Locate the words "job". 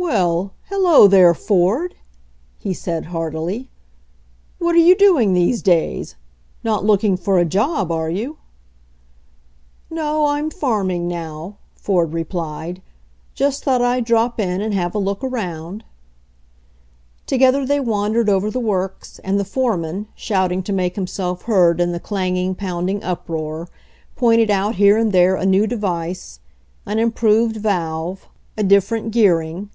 7.44-7.92